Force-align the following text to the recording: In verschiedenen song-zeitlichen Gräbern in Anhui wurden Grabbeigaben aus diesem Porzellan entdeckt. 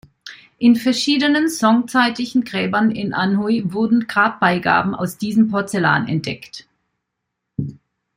In 0.57 0.75
verschiedenen 0.77 1.47
song-zeitlichen 1.47 2.43
Gräbern 2.43 2.89
in 2.89 3.13
Anhui 3.13 3.71
wurden 3.71 4.07
Grabbeigaben 4.07 4.95
aus 4.95 5.19
diesem 5.19 5.51
Porzellan 5.51 6.07
entdeckt. 6.07 6.65